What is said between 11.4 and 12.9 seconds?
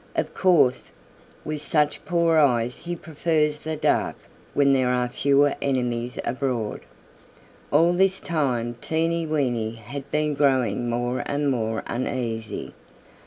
more uneasy.